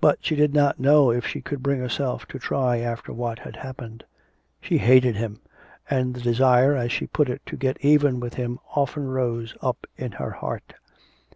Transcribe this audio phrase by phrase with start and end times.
[0.00, 3.56] But she did not know if she could bring herself to try after what had
[3.56, 4.04] happened....
[4.60, 5.40] She hated him,
[5.90, 9.88] and the desire, as she put it, to get even with him often rose up
[9.96, 10.74] in her heart.